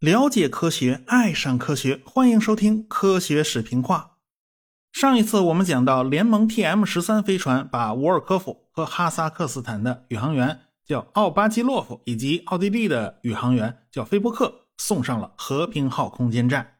[0.00, 4.12] 了解科学，爱上科学，欢迎收听科学史评话。
[4.92, 16.78] 上一次我们讲到，联盟 TM 十三飞船把沃尔科夫和哈萨克斯坦的宇航员叫奥巴基洛夫，以及奥地利的宇航员叫菲波克送上了和平号空间站。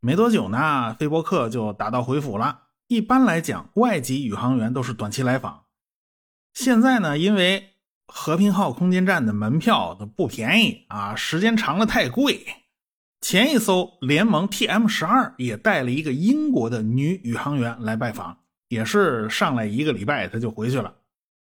[0.00, 2.60] 没多久呢，菲波克就打道回府了。
[2.86, 5.63] 一般来讲，外籍宇航员都是短期来访。
[6.54, 7.70] 现在呢，因为
[8.06, 12.46] 和平号空间站的门票都不便宜啊，时间长了太贵。
[13.20, 18.38] 前一艘联盟 TM 十二也带了一个英国的女宇航员来拜访，
[18.68, 20.94] 也是上来一个礼拜他就回去了。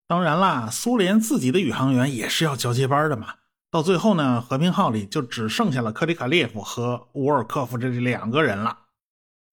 [0.08, 3.36] 当然啦，苏联自己的宇航员也是要交接班的嘛。
[3.72, 8.80] 到最后呢，和平号里就只剩下了克里卡列夫和沃尔科夫这两个人了。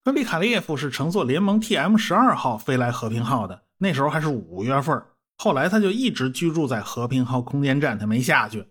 [0.03, 5.01] 克里卡列夫是乘坐联盟 TM 十二号飞来和平号的，那时候还是五月份。
[5.37, 8.67] 后来他就一直居住在和平号空间站，他没下去。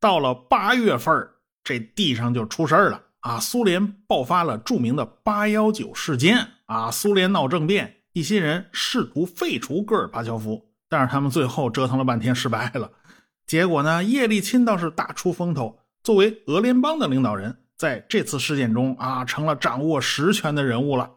[0.00, 1.28] 到了八月份，
[1.62, 3.38] 这地上就出事了啊！
[3.38, 6.90] 苏联爆发了著名的八幺九事件啊！
[6.90, 12.90] 苏联闹政变，一些人试图废除戈尔巴乔夫，但是他们最后折腾了半天失败了。
[13.46, 21.08] 结果呢，叶利钦倒是大出风头，作为俄联邦的领导人，在这次事件中啊，成了掌握实权的人物了。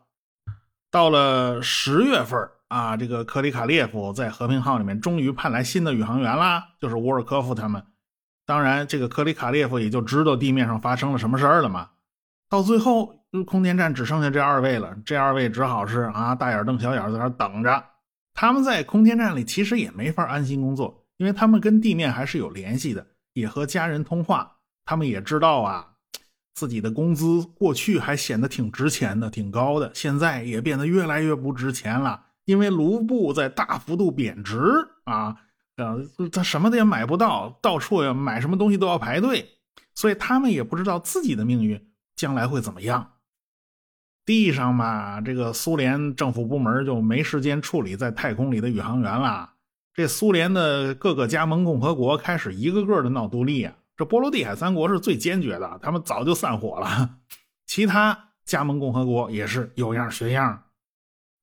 [0.92, 2.40] 到了十月份。
[2.68, 7.84] 啊，这个克里卡列夫在和平号里面终于派来新的宇航员啦，就是沃尔科夫他们。
[8.46, 11.90] 当然，这个克里卡列夫也就知道地面上发生了什么事儿了嘛。
[12.50, 17.84] 到最后，空间站只剩下这二位了，这二位只好是啊，大眼瞪小眼在那等着。
[18.34, 24.58] 他们在空间站里其实也没法安心工作，因为他们跟地面还是有联系的，也和家人通话。
[24.86, 25.88] 他们也知道啊，
[26.54, 32.25] 自己的工资过去还显得挺值钱的、挺高的，现在也变得越来越不值钱了。
[32.46, 34.60] 因为卢布在大幅度贬值
[35.04, 35.36] 啊，
[35.76, 35.98] 呃，
[36.32, 39.50] 他什么的也买不到，到处要买什么东西都要排队，
[39.94, 43.12] 所以他们也不知道自己的命运将来会怎么样。
[44.26, 49.52] 地上嘛，这个苏联政府部门就没时间处理在太空里的宇航员了。
[49.94, 53.74] 这苏联的各个加盟共和国开始一个个的闹独立啊。
[53.96, 57.18] 这波罗的海三国是最坚决的，他们早就散伙了。
[57.66, 60.65] 其他加盟共和国也是有样学样。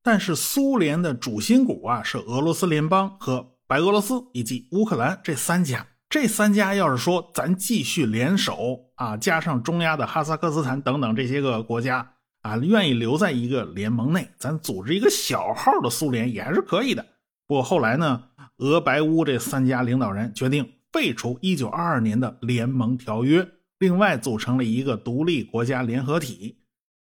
[0.02, 17.06] 但是苏联的主心骨啊是俄罗斯联邦和白俄罗斯以及乌克兰这三家，这三家要是说咱继续联手啊，加上中亚的哈萨克斯坦等等这些个国家啊，愿意留在一个联盟内，咱组织一个小号的苏联也还是可以的。
[17.46, 18.24] 不过后来呢，
[18.58, 23.46] 俄白乌这三家领导人决定废除1922年的联盟条约，
[23.78, 26.58] 另外组成了一个独立国家联合体，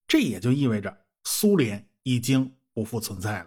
[0.06, 0.94] 这也就意味着
[1.25, 2.53] 苏联已经。
[2.81, 3.47] 不复存在了。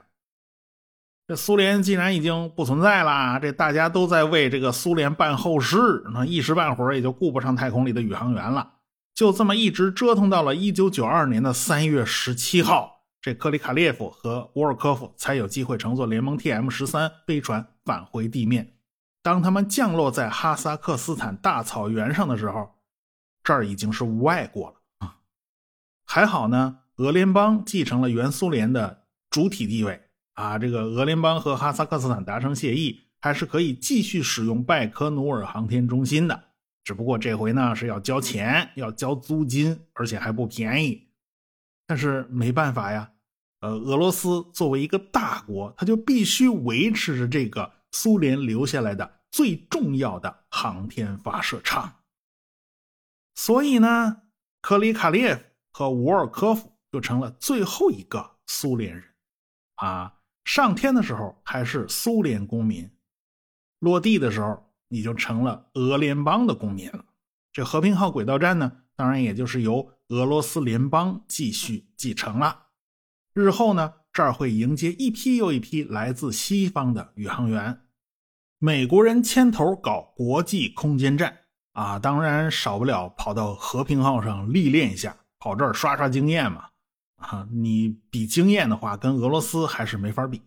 [1.28, 8.74] 这苏联既然已经不存在了，这大家都在为这个苏联办后事，那一时半会儿也就顾不上太空里的宇航员了。
[9.16, 18.76] 就这么一直折腾到了一九九二年的三月十七号，这克里卡列夫和沃尔科夫才有机会乘坐联盟 TM 十三飞船返回地面。
[19.24, 22.76] 当他们降落在哈萨克斯坦大草原上的时候，
[23.44, 25.16] 这儿已经是外国了啊。
[26.06, 29.03] 还好呢，俄联邦继承了原苏联的。
[29.34, 30.00] 主体地位
[30.36, 36.44] 啊，这个俄联邦和哈萨克斯坦达成协议，还是可以继续使用拜科努尔航天中心的。
[36.84, 41.08] 只不过这回呢是要交钱，要交租金，而且还不便宜。
[41.88, 43.12] 但是没办法呀，
[43.62, 52.02] 呃，俄罗斯作为一个大国，他就必须维持着这个苏联留下来的最重要的航天发射场。
[53.34, 54.22] 所以呢，
[54.62, 59.13] 克里卡列夫和沃尔科夫就成了最后一个苏联人。
[59.84, 60.14] 啊，
[60.46, 62.90] 上天的时候还是苏联公民，
[63.80, 67.04] 落地的时候你就成了俄联邦的公民了。
[67.52, 72.68] 这和平号轨道站呢，当然也就是由俄罗斯联邦继续继承了。
[73.34, 77.82] 日后呢，这儿会迎接一批又一批来自西方的宇航员，
[78.60, 81.40] 美国人牵头搞国际空间站
[81.74, 86.70] 啊，当然少不了跑到和平号上历练一下，跑这儿刷刷经验嘛。
[87.24, 90.42] 啊，你比经验的话，跟俄罗斯还是没法比。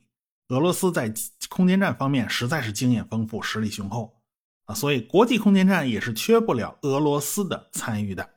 [0.49, 1.13] 俄罗斯在
[1.49, 4.15] 空间站方面实在是经验丰富、实力雄厚
[4.67, 8.29] 啊，所以国际空间站也是缺不了俄罗斯的参与的。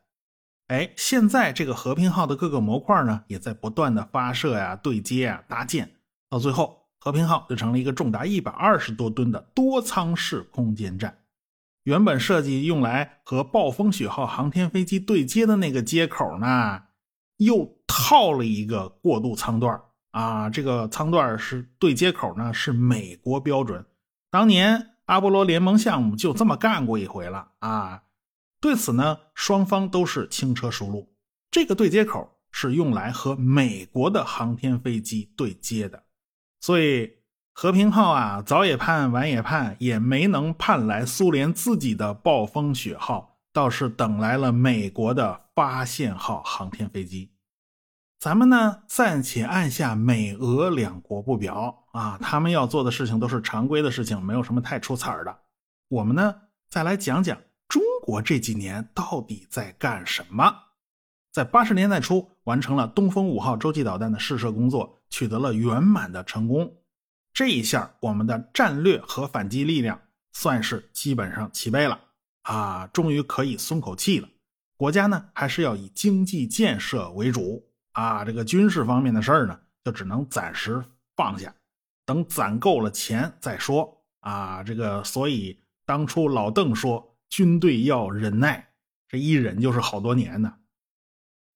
[0.67, 5.97] 哎，现在这个和平号的各个模块呢，也在不断的发射呀、对接啊、搭建，
[6.29, 11.17] 到最后，和平号就成了一个重达一百二十多吨的多舱式空间站。
[11.83, 16.83] 原本设计用来和暴风雪号航天飞机对接的那个接口呢？
[17.37, 19.81] 又套了一个过渡舱段
[20.11, 23.83] 啊，这个舱段是对接口呢，是美国标准，
[24.29, 28.03] 当年阿波罗联盟项目就这么干过一回了啊。
[28.61, 31.11] 对此呢，双方都是轻车熟路。
[31.49, 36.03] 这个对接口是用来和美国的航天飞机对接的，
[36.59, 37.13] 所以
[37.53, 47.31] 和平号啊，早也盼，晚也盼，也没能盼来苏联自己的暴风雪号，倒是等来了美国的发现号航天飞机。
[48.19, 55.39] 咱们呢，暂且按下美俄两国不表啊，他们要做的事情都是常规的事情，没有什么太出彩的。
[55.87, 56.35] 我们呢，
[56.69, 57.37] 再来讲讲
[57.69, 60.53] 中国这几年到底在干什么。
[61.31, 66.75] 在八十年代初，完成了东风五号洲际导弹的试射工作，取得了圆满的成功。
[67.31, 69.97] 这一下，我们的战略核反击力量
[70.33, 71.97] 算是基本上齐备了
[72.41, 74.27] 啊，终于可以松口气了。
[74.75, 77.65] 国家呢，还是要以经济建设为主。
[77.99, 80.81] 啊，这个军事方面的事儿呢，就只能暂时
[81.17, 81.53] 放下，
[82.05, 84.01] 等攒够了钱再说。
[84.21, 88.69] 啊，这个所以当初老邓说军队要忍耐，
[89.09, 90.53] 这一忍就是好多年呢。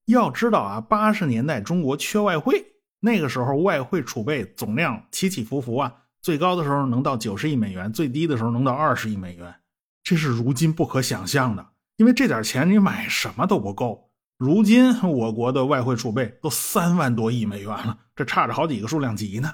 [0.07, 2.61] 要知道啊，八十年代中国缺外汇，
[2.99, 9.55] 那个时候外汇储备总量起起伏伏啊，最高的时候能到九十亿美元，最低的时候能到二十亿美元，
[10.03, 11.65] 这是如今不可想象的。
[11.95, 14.09] 因为这点钱你买什么都不够。
[14.43, 19.53] 如今我国的外汇储备都三万多亿美元了，这差着好几个数量级呢。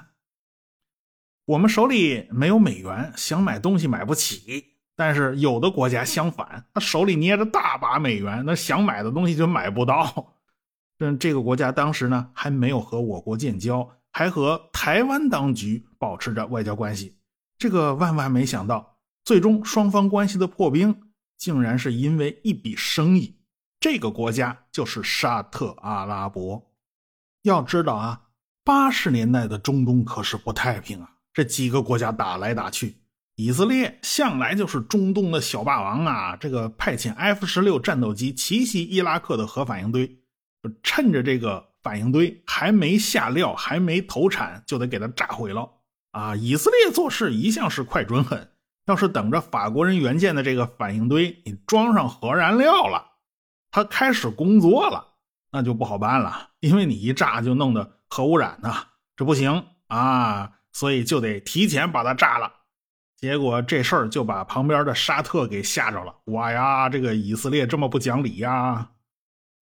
[1.44, 4.64] 我们手里没有美元，想买东西买不起。
[4.96, 10.34] 但是有的国家相反，他手里捏着大把美元，那想买的东西就买不到。
[10.98, 17.16] 这这个国家当时呢还没有和我国建交，还和台湾当局保持着外交关系。
[17.58, 21.00] 这个万万没想到，最终双方关系的破冰，
[21.38, 23.36] 竟然是因为一笔生意。
[23.80, 26.70] 这个国家就是沙特阿拉伯。
[27.42, 28.20] 要知道啊，
[28.62, 32.98] 八十年代的中东可是不太平啊，这几个国家打来打去。
[33.36, 40.18] 以色列向来就是中东的小霸王啊，这个派遣 F 十六战斗机奇袭伊拉克的核反应堆，
[40.82, 45.66] 趁着这个反应堆还没下料、还没投产，就得给它炸毁了
[46.12, 46.36] 啊！
[46.36, 48.50] 以色列做事一向是快准狠，
[48.84, 53.09] 要是等着法国人援建的这个反应堆，你装上核燃料了。
[53.70, 55.06] 他开始工作了，
[55.52, 58.74] 那就不好办了，因为你一炸就弄得核污染呢，
[59.16, 62.52] 这不行啊，所以就得提前把它炸了。
[63.16, 68.92] 结果这事儿就把旁边的沙特给吓着了，哇呀，这个以色列这么不讲理呀！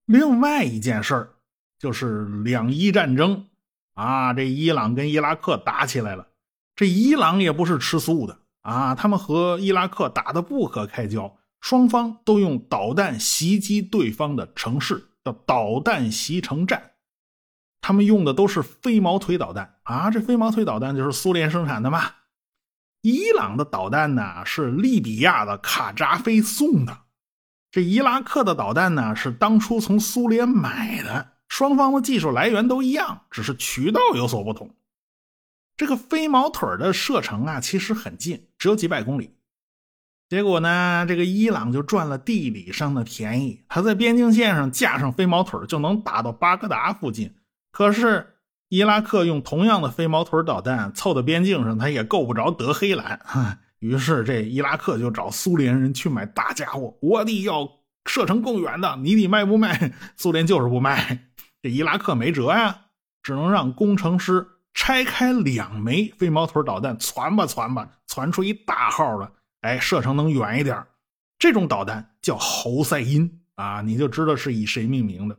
[0.07, 1.35] 另外一件事儿
[1.79, 3.49] 就是两伊战争
[3.95, 6.29] 啊，这伊朗跟伊拉克打起来了，
[6.77, 11.38] 这伊朗也不是吃素的啊，他们和伊拉克打得不可开交。
[11.61, 16.93] 双方都用导弹袭击对方的城市，叫导弹袭城战。
[17.81, 22.13] 他们用的都是飞毛腿导弹啊，这飞毛腿导弹就是苏联生产的嘛。
[23.03, 26.99] 伊朗的导弹呢是利比亚的卡扎菲送的，
[27.71, 31.35] 这伊拉克的导弹呢是当初从苏联买的。
[31.49, 34.75] 双方的技术来源都一样，只是渠道有所不同。
[35.77, 39.38] 这个飞毛腿的射程啊其实很近，只有几百公里。
[40.29, 47.35] 结果呢，这个伊朗就赚了地理上的便宜，他在边境线上架上飞毛腿就能打到巴格达附近。
[47.73, 48.35] 可是
[48.69, 53.19] 伊拉克用同样的飞毛腿导弹凑到边境上，他也够不着德黑兰。
[53.79, 57.67] 于是这伊拉克就找苏联人去买大家伙，我的要
[58.05, 59.95] 射程更远的，你得卖不卖？
[60.17, 61.31] 苏联就是不卖，
[61.63, 62.77] 这伊拉克没辙呀，
[63.23, 69.33] 只能让工程师拆开两枚飞毛腿导弹，攒吧攒吧，攒出一大号的。
[69.61, 70.85] 哎，射程能远一点
[71.39, 75.39] 这种导弹叫侯赛因啊，你就知道是以谁命名的。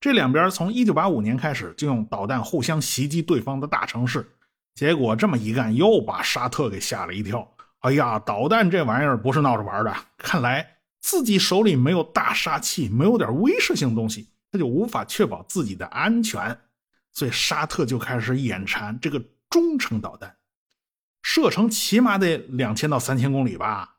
[0.00, 4.26] 这两边从1985年开始就用导弹互相袭击对方的大城市，
[4.74, 7.46] 结果这么一干，又把沙特给吓了一跳。
[7.80, 10.66] 哎呀，导弹这玩意儿不是闹着玩的，看来
[11.00, 16.58] 自己手里没有大杀器，没有点威慑性东西，他就无法确保自己的安全。
[17.12, 20.34] 所以沙特就开始眼馋这个中程导弹。
[21.22, 23.96] 射程起码得两千到三千公里吧？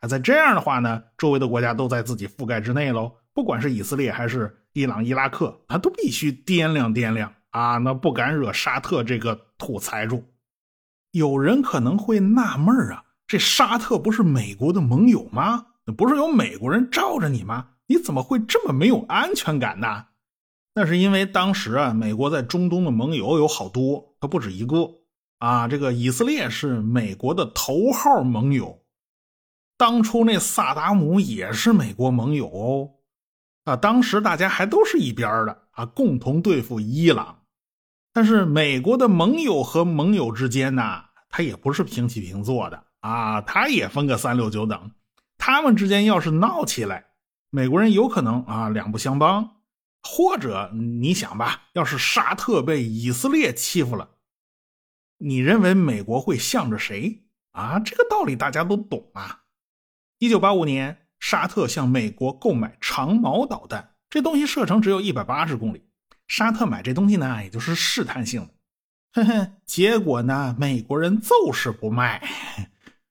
[0.00, 3.12] 啊，在这样的话呢，周围的国家都在自己覆盖之内喽。
[3.32, 10.24] 不管是以色列还是伊朗、伊拉克，他都必须掂量掂量啊，那不敢惹沙特这个土财主。
[11.12, 15.66] 有人可能会纳闷啊，这沙特不是美国的盟友吗？
[15.96, 17.68] 不是有美国人罩着你吗？
[17.86, 20.06] 你怎么会这么没有安全感呢？
[20.74, 24.90] 那是因为当时啊，美国在中东的盟友有好多，他不止一个。
[25.38, 28.82] 啊，这个以色列是美国的头号盟友，
[29.76, 32.90] 当初那萨达姆也是美国盟友哦。
[33.64, 37.40] 啊，当时大家还都是一边的啊，共同对付伊朗。
[38.12, 44.90] 但是美国的盟友和盟友之间呢，他也不是平起平坐的啊，他也分个三六九等。
[45.36, 47.08] 他们之间要是闹起来，
[47.50, 49.56] 美国人有可能啊两不相帮，
[50.02, 54.08] 或者你想吧，要是沙特被以色列欺负了，
[55.18, 57.78] 你认为美国会向着谁啊？
[57.78, 59.42] 这个道理大家都懂啊。
[60.18, 65.82] 一九八五年，沙特向美国购买长矛导弹，这东西射程只有一百八十公里。
[66.28, 68.54] 沙特买这东西呢，也就是试探性的。
[69.12, 72.22] 哼哼，结果呢，美国人就是不卖。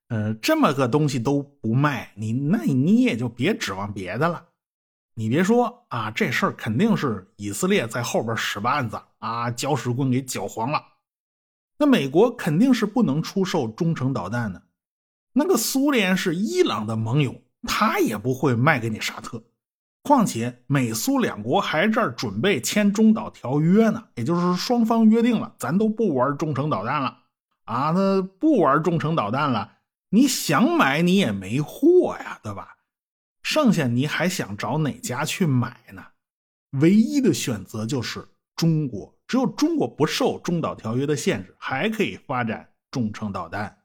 [0.09, 4.45] 呃，这么个东西都不卖，你那你也就别指望别的了。
[5.15, 10.83] 你别说啊，这事儿肯定是以色列在后边使绊子啊，搅屎棍给搅黄了。
[11.77, 14.61] 那美国肯定是不能出售中程导弹的。
[15.33, 19.43] 那个苏联是伊朗的盟友，他也不会卖给你沙特。
[20.03, 27.17] 况且美苏两国还这儿准备签中导条约呢，也就是双方约定了，咱都不玩中程导弹了
[27.63, 29.79] 啊，那不玩中程导弹了，
[30.09, 32.77] 你想买你也没货呀，对吧？
[33.41, 36.03] 剩下你还想找哪家去买呢？
[36.81, 43.83] 唯一的选择就是中国，只有中国不受中导条约的限制，还可以发展中程导弹。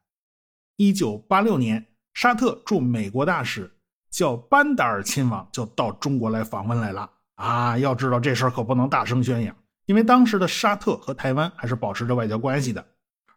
[0.77, 3.77] 一九八六年，沙特驻美国大使。
[4.11, 7.79] 叫班达尔亲王就到中国来访问来了啊！
[7.79, 9.57] 要知道这事儿可不能大声宣扬，
[9.87, 12.85] 因为当时的沙特和台湾还是保持着外交关系的，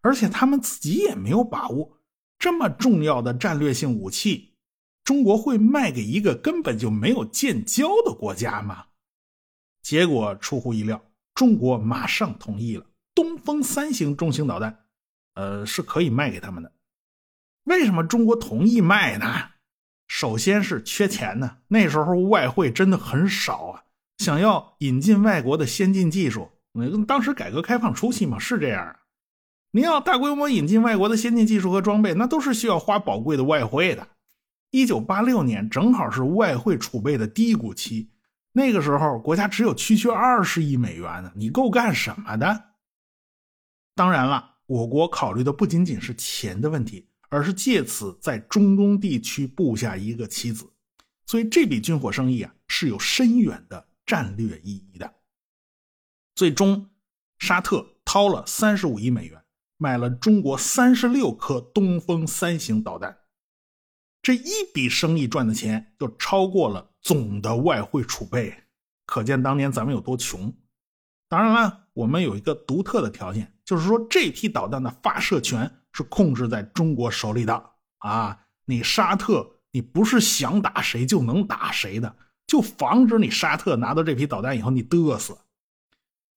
[0.01, 1.99] 而且他们自己也没有把握
[2.39, 4.55] 这么重要的战略性武器，
[5.03, 8.85] 中国会卖给一个根本就没有建交的国家吗？
[9.83, 10.99] 结果出乎意料，
[11.33, 12.85] 中国马上同意了，
[13.15, 14.85] 东风三型中型导弹，
[15.35, 16.71] 呃，是可以卖给他们的。
[17.63, 19.25] 为什么中国同意卖呢？
[20.07, 23.83] 首先是缺钱呢，那时候外汇真的很少啊，
[24.17, 28.99] 想要引进外国的先进技术，那当时改革开放初期嘛是这样啊，
[29.71, 34.07] 你要大规模引进外国的先进技术和装备，那都是需要花宝贵的外汇的。
[34.69, 38.11] 一九八六年正好是外汇储备的低谷期，
[38.53, 42.63] 那个时候国家只有区区二十亿美元呢，你够干什么的？
[43.93, 47.09] 当然了，我国考虑的不仅仅是钱的问题。
[47.29, 50.71] 而是借此在中东地区布下一个棋子，
[51.25, 55.11] 所以这笔军火生意啊是有深远的战略意义的。
[56.35, 56.91] 最终，
[57.39, 59.43] 沙特掏了三十五亿美元，
[59.77, 63.17] 买了中国三十六颗东风三型导弹。
[64.23, 68.51] 这一笔生意赚的钱就超过了总的外汇储备，
[69.05, 70.51] 可见当年咱们有多穷。
[71.29, 75.71] 当然了，我们有一个独特的条件，就是说这批导弹的发射权。
[75.95, 78.39] 是控制在中国手里的啊！
[78.65, 82.15] 你沙特，你不是想打谁就能打谁的，
[82.47, 85.37] 就防止你沙特拿到这批导弹以后你嘚瑟。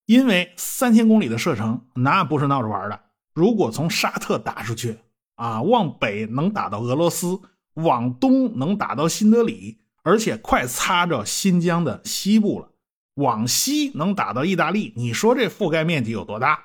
[0.04, 3.00] 因为三千公里的射程那不是闹着玩的，
[3.32, 4.98] 如果从沙特打出去
[5.36, 7.40] 啊，往北能打到俄罗斯，
[7.76, 12.68] 往东能打到新德里，而且快擦着新疆的西部了，
[13.14, 16.58] 往西能打到意大利，你说这覆盖面积有多大？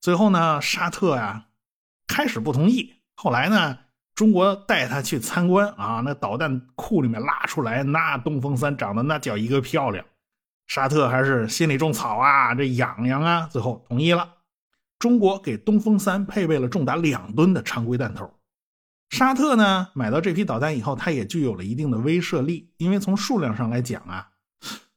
[0.00, 1.46] 最后呢，沙特呀。
[2.12, 3.78] 开始不同意，后来呢，
[4.16, 10.04] 中国带他去参观啊，那导弹库里面拉出来，那东风三长得那叫一个漂亮，
[10.66, 14.28] 沙特还是心里种草啊，这痒痒啊，最后同意了。
[14.98, 18.34] 中国给东风三配备了重达两吨的常规弹头，
[19.10, 24.30] 沙特呢买到这批导弹以后，它也具有了一定的威慑力，因为从数量上来讲啊，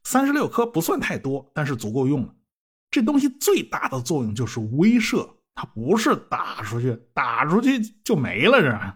[0.03, 2.33] 三十六颗不算太多，但是足够用了。
[2.89, 5.29] 这东西最大的作用就是威慑。
[5.55, 8.95] 它不是打出去，打出去就没了，这。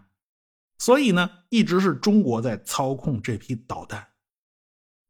[0.79, 4.07] 所以呢，一直是中国在操控这批导弹。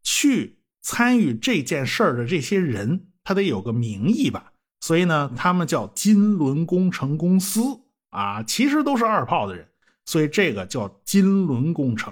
[0.04, 4.52] 去参与这件事儿的这些人，他得有个名义吧？
[4.82, 7.62] 所以呢，他们叫金轮工程公司
[8.10, 9.70] 啊，其实都是二炮的人，
[10.08, 12.12] 所以这个叫金轮工程。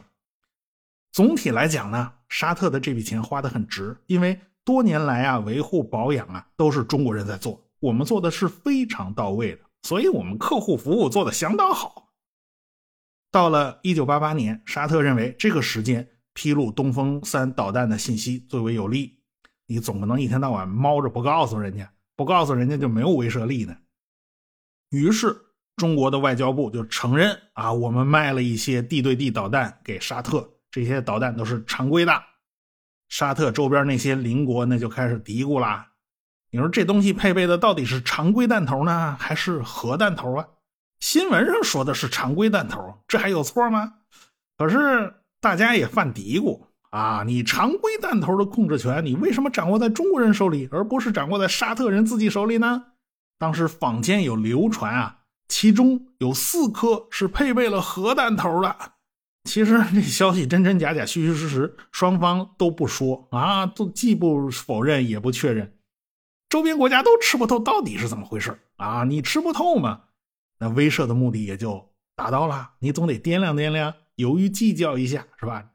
[1.12, 7.66] 总体来讲呢，沙特的这笔钱花的很值，因为多年来啊，维护保养啊，都是中国人在做。
[7.80, 12.12] 我们做的是非常到位的，所以我们客户服务做的相当好。
[13.32, 19.20] 到了一九八八年，沙特认为这个时间披露东风三导弹的信息最为有利。
[19.68, 23.78] 你总不能一天到晚猫着不告诉人家，不告诉人家就没有威慑力呢。
[24.90, 25.45] 于是，
[25.76, 32.24] 中国的外交部就承认啊，我们卖了一些地对地导弹给沙特，这些导弹都是常规的。
[33.10, 35.88] 沙特周边那些邻国那就开始嘀咕啦。
[36.50, 40.48] 你说这东西配备的到底是常规弹头呢，还是核弹头啊？
[41.02, 43.94] 新闻上说的是常规弹头，这还有错吗？
[44.58, 47.24] 可是大家也犯嘀咕啊！
[47.28, 52.86] 你常规弹头的控制权，你为什么掌握在中国人手里，而不是掌握在沙特人自己手里呢？
[53.38, 58.76] 当时坊间有流传啊，其中有四颗是配备了核弹头的。
[59.44, 65.78] 其实这消息真真假假、虚虚实实，双方都不说啊，都既不否认也不确认。
[66.50, 69.04] 周边国家都吃不透到底是怎么回事啊？
[69.04, 70.02] 你吃不透嘛，
[70.60, 72.72] 那威慑的目的也就达到了。
[72.80, 75.72] 你总得掂量掂量，犹豫计较一下，是吧？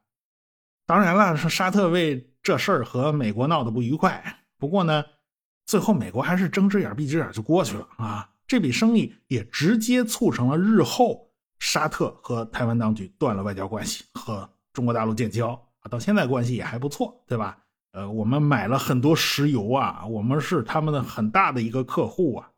[0.86, 4.40] 当然了，是沙特为这事儿和美国闹得不愉快。
[4.58, 5.04] 不过呢，
[5.66, 8.29] 最后美国还是睁只眼闭只眼就过去了啊。
[8.50, 11.30] 这笔生意也直接促成了日后
[11.60, 15.86] 沙特和台湾当局断了外交关系，和中国大陆建交啊。
[15.88, 17.56] 到现在关系也还不错，对吧？
[17.92, 22.50] 呃，我们买了很多石油啊，我们是他们的很大的一个客户啊。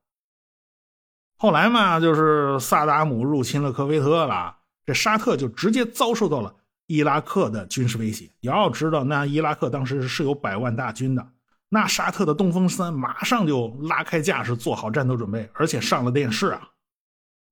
[1.36, 4.56] 后来嘛，就是萨达姆入侵了科威特了，
[4.86, 6.56] 这沙特就直接遭受到了。
[6.86, 11.28] 伊拉克的军事威胁，要知道，那伊拉克当时是有百万大军的，
[11.74, 16.68] 那沙特的东风三马上就拉开架势，做好战斗准备，而且上了电视啊。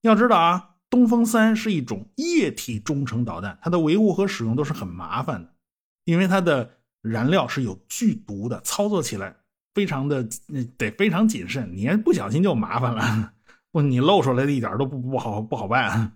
[0.02, 5.50] 要知道啊，东风三是一种液体中程导弹，它的维护和使用都是很麻烦的，
[6.04, 9.34] 因为它的燃料是有剧毒的，操作起来
[9.72, 10.22] 非常的
[10.76, 13.32] 得非常谨慎，你不小心就麻烦了，
[13.72, 16.12] 不，你露出来的一点都不不好不好办。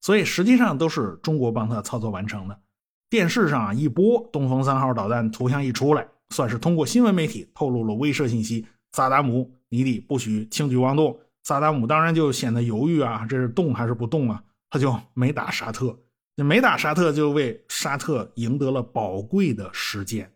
[0.00, 2.60] 所以实际上都是中国帮他操作完成的。
[3.08, 8.66] 电视上一播东风三号导弹图像一出来，算是通过新闻媒体透露了威慑信息。
[8.92, 11.18] 萨达姆，你得不许轻举妄动。
[11.42, 14.42] 萨达姆当然就显得犹豫啊，这是动还是不动啊？
[14.70, 15.96] 他就没打沙特，
[16.36, 20.32] 没打沙特就为沙特赢得了宝贵的时间。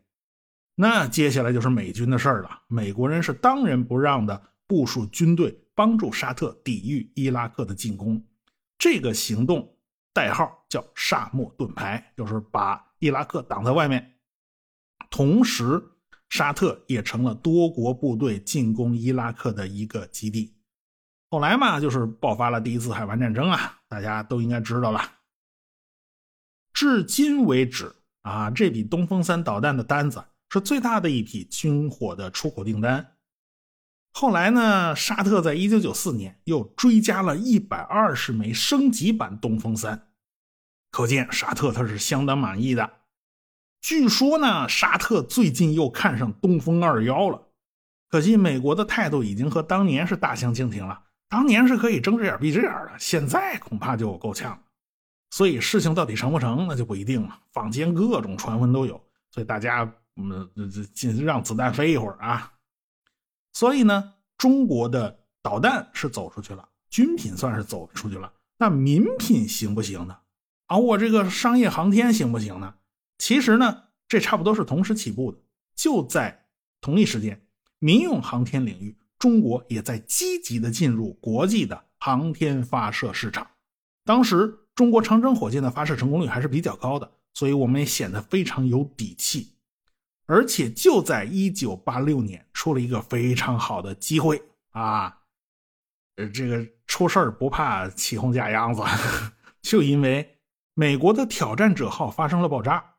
[0.77, 2.51] 那接下来就是美军的事儿了。
[2.69, 8.23] 美国人是当仁不让的部署军队，帮助沙特抵御伊拉克的进攻。
[8.79, 9.75] 这个行动
[10.13, 14.15] 代号叫“沙漠盾牌”，就是把伊拉克挡在外面。
[15.11, 15.83] 同时，
[16.29, 20.57] 沙特也成了多国部队进攻伊拉克的一个基地。
[21.29, 25.03] 后来嘛，就是爆发了第一次海湾战争啊，大家都应该知道了。
[26.73, 33.17] 至今为止啊，这笔东风三导弹的单子是最大的一批军火的出口订单。
[34.13, 34.95] 后来呢？
[34.97, 40.09] 沙特在一九九四年又追加了一百二十枚升级版东风三，
[40.91, 43.00] 可见沙特他是相当满意的。
[43.81, 47.49] 据说呢，沙特最近又看上东风二幺了。
[48.09, 51.03] 可惜美国的态度已经和当年是大相径庭了。
[51.29, 54.61] 当年是可以睁只眼闭只眼的，现在恐怕就够呛。
[55.31, 57.39] 所以事情到底成不成，那就不一定了。
[57.53, 62.53] 坊间各种传闻都有，所以大家嗯，这这让子弹飞一会儿啊。
[63.53, 70.19] 所以呢，中国的导弹是走出去了，军品算是走出去了，那民品行不行呢？
[70.67, 72.75] 啊，我这个商业航天行不行呢？
[73.21, 75.39] 其实呢，这差不多是同时起步的。
[75.77, 76.47] 就在
[76.81, 77.39] 同一时间，
[77.79, 83.47] 民用航天领域，中国也在积极的进入国际的航天发射市场。
[84.07, 89.53] 当时，中国长征火箭的发射成功率还是比较高的，所以我们也显得非常有底气。
[90.25, 95.19] 而且就在一九八六年，出了一个非常好的机会啊！
[96.17, 98.83] 呃，这个出事儿不怕起哄架秧子，
[99.61, 100.39] 就因为
[100.73, 102.95] 美国的挑战者号发生了爆炸，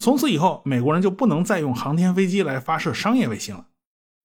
[0.00, 3.66] 从此以后，美国人就不能再用航天飞机来发射商业卫星了。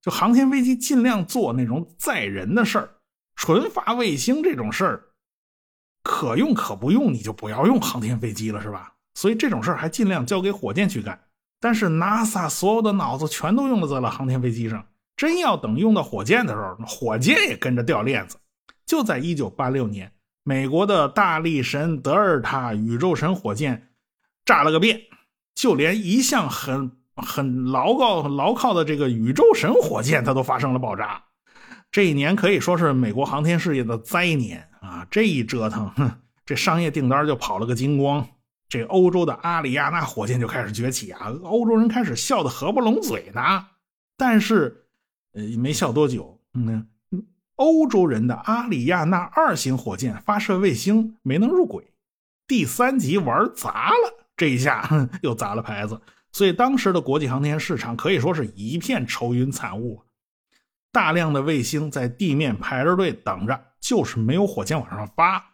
[0.01, 2.89] 就航天飞机尽量做那种载人的事儿，
[3.35, 5.03] 纯发卫星这种事儿，
[6.01, 8.93] 可用可不用，你就不要用航天飞机了，是吧？
[9.15, 11.19] 所以这种事儿还尽量交给火箭去干。
[11.59, 18.38] 但是 NASA 所有的脑子全都用在了航天飞机上，真要等用到火箭的时候，火箭也跟着掉链子。
[18.85, 23.89] 就在1986年，美国的大力神德尔塔宇宙神火箭
[24.45, 25.01] 炸了个遍，
[25.65, 31.23] 就连一向很很牢靠牢靠的这个宇宙神火箭，它都发生了爆炸。
[31.89, 35.08] 这一年可以说是美国航天事业的灾年啊！
[35.10, 36.12] 这一折腾，哼，
[36.45, 38.28] 这商业订单就跑了个精光。
[38.69, 41.34] 这欧洲的阿里亚纳火箭就开始崛起啊！
[41.41, 43.65] 欧洲人开始笑得合不拢嘴呢。
[44.15, 44.86] 但是，
[45.34, 46.88] 呃，没笑多久，嗯，
[47.56, 51.91] 欧洲人的阿里亚纳二型火箭发射卫星没能入轨，
[52.45, 54.88] 第三级玩砸了，这一下
[55.21, 56.00] 又砸了牌子。
[56.32, 60.04] 所以当时的国际航天市场可以说是一片愁云惨雾，
[60.91, 65.54] 大量的卫星在地面排着队等着，就是没有火箭往上发。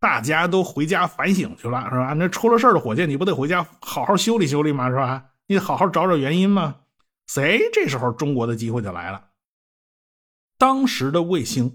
[0.00, 2.12] 大家都回家反省去了，是吧？
[2.14, 4.88] 那出了事的火箭，你不得回家好好修理修理吗？
[4.90, 5.30] 是吧？
[5.46, 6.76] 你好好找找原因吗？
[7.26, 7.60] 谁？
[7.72, 9.30] 这时候中国的机会就来了。
[10.58, 11.74] 当时的卫星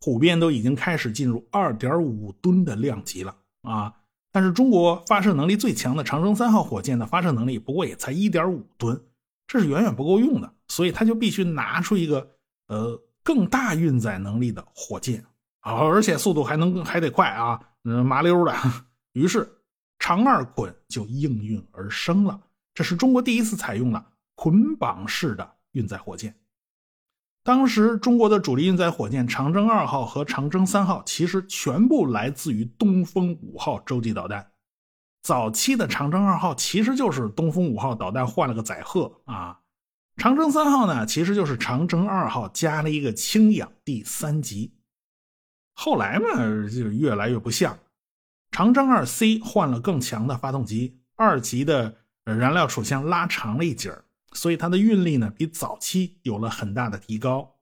[0.00, 3.94] 普遍都已经开始进入二点五吨的量级了啊！
[4.32, 9.00] 但是中国发射能力最强的长征三号火箭的发射能力不过也才一点五吨，
[9.46, 12.28] 这是远远不够用的，所以他就必须拿出一个
[12.68, 15.24] 呃更大运载能力的火箭。
[15.60, 18.52] 啊，而且速度还能还得快啊，嗯，麻溜的。
[19.12, 19.48] 于是
[20.00, 22.40] 长二捆就应运而生了。
[22.74, 26.34] 这是中国第一次采用了捆绑式的运载火箭。
[27.44, 34.52] 当时中国的主力运载火箭长征二号和长征三号其实全部来自于东风五号洲际导弹。
[35.22, 39.58] 早期的长征二号其实就是东风五号导弹换了个载荷啊。
[40.16, 44.74] 长征三号呢，其实就是长征二号加了一个氢氧第三级。
[45.74, 47.78] 后来嘛，就越来越不像。
[48.50, 53.90] 长征二 C 换了更强的发动机，二级的燃料储箱拉长了一截
[54.32, 57.56] 所以它的运力呢比早期有了很大的提高。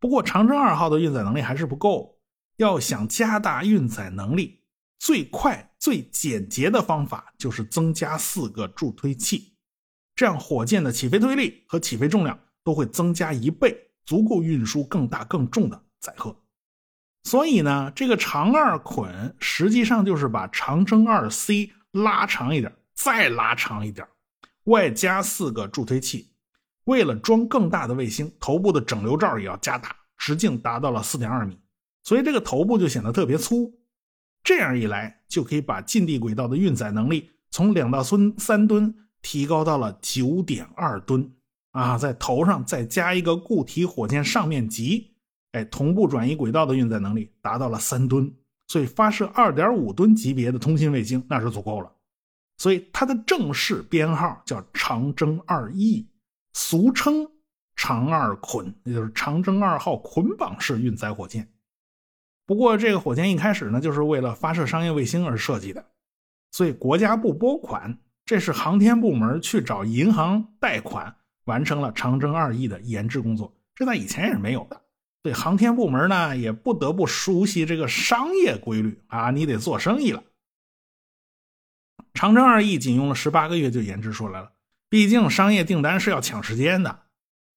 [0.00, 2.18] 不过长征二号的运载能力还是不够，
[2.56, 4.62] 要想加大运载能力，
[4.98, 9.56] 最快最简洁的方法就是增加四个助推器。
[10.14, 16.36] 这样，火箭的起飞推力和起飞重量都会增加一倍，足够运输更大更重的载荷。
[17.24, 24.06] 所以呢，这个长二捆实际上就是把长征二 C 拉长一点，再拉长一点，
[24.68, 26.30] 外加四个助推器。
[26.84, 31.58] 为了装更大的卫星，头部的整流罩也要加大，直径达到了四点二米，
[32.02, 33.78] 所以这个头部就显得特别粗。
[34.42, 38.94] 这样一来，就可以把近地轨道的运载能力从两到三三吨。
[39.20, 41.28] 提高到了九点二吨
[41.72, 45.12] 啊，在头上再加一个固体火箭上面级，
[45.50, 48.32] 哎，同步转移轨道的运载能力达到了三吨，
[48.68, 51.92] 所以发射二点五吨级别的通信卫星那是足够了。
[52.58, 56.06] 所以它的正式编号叫长征二 E，
[56.52, 57.26] 俗称
[57.74, 61.48] 长二捆，也就是长征二号捆绑式运载火箭。
[62.44, 65.86] 不过这个火箭一开始呢，就是为了发射商业卫星而设计的，
[66.50, 67.98] 所以国家不拨款。
[68.24, 73.56] 这是航天部门去找银行贷款，完成了长征二 E 的研制工作。
[73.74, 74.82] 这在以前也是没有的。
[75.22, 80.22] 对航天部门呢，也不得不熟悉这个商业规律啊，你得做生意了。
[82.18, 84.50] 长征二 E 仅用了十八个月就研制出来了，
[84.88, 87.02] 毕竟商业订单是要抢时间的。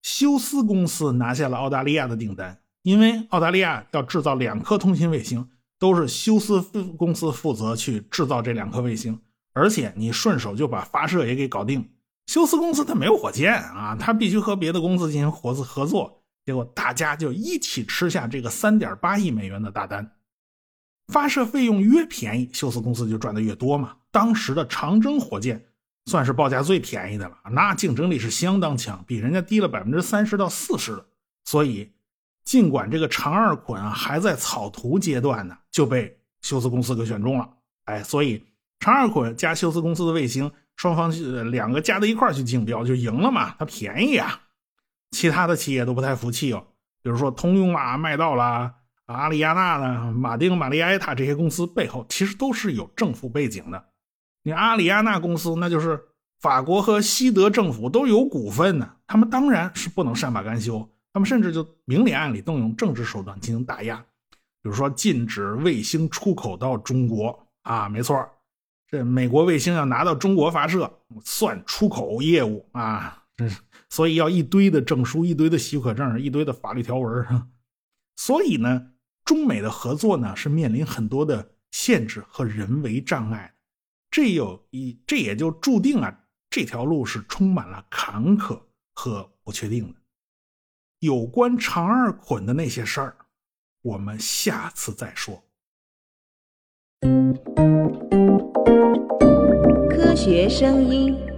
[0.04, 6.62] 休斯公司拿下了澳大利亚的订单，因为澳大利亚要制造两颗通信卫星，都是休斯
[6.96, 9.20] 公司负责去制造这两颗卫星。
[9.54, 11.90] 而且你顺手就把发射也给搞定。
[12.28, 16.22] 休斯公司它没有火箭啊，它必须和别的公司进行合资合作。
[16.46, 20.12] 结果大家就一起吃下这个三点八亿美元的大单。
[21.12, 23.96] 发射费用越便宜，休斯公司就赚的越多嘛。
[24.10, 25.64] 当时的长征火箭
[26.06, 31.04] 算是报价最便宜的了，那竞争力是相当强，比人家低了百分之三十到四十。
[31.46, 31.92] 所以，
[32.44, 37.50] 尽管这个长二捆还在草图阶段呢，就被休斯公司给选中了。
[37.86, 38.44] 哎，所以。
[38.84, 41.12] 长二捆加休斯公司的卫星，双方
[41.52, 43.54] 两个加在一块去竞标就赢了嘛？
[43.60, 44.42] 它便宜啊！
[45.12, 46.66] 其他的企业都不太服气哦，
[47.04, 48.74] 比如说通用啊、麦道啦、
[49.12, 53.84] 阿里亚纳呢、马丁、玛丽埃塔这些公司背后其实都是有政府背景的。
[54.44, 56.02] 你阿里亚纳公司那就是
[56.40, 63.98] 法国和西德政府都有股份呢，他们当然是不能善罢甘休，他们甚至就明里暗里动用政治手段进行打压，
[64.62, 68.28] 比如说禁止卫星出口到中国啊，没错。
[68.88, 70.92] 这美国卫星要拿到中国发射，
[71.24, 73.48] 算出口业务啊，这
[73.90, 77.26] 所以要一堆的证书、一堆的许可证、一堆的法律条文。
[78.18, 78.91] 所以呢，
[79.24, 83.54] 中美的合作呢是面临很多的限制和人为障碍。
[84.10, 88.62] 这有一，这也就注定啊，这条路是充满了坎坷
[88.94, 90.00] 和不确定的。
[91.00, 93.16] 有关长二捆的那些事儿，
[93.82, 95.44] 我们下次再说。
[99.90, 101.31] 科学声音。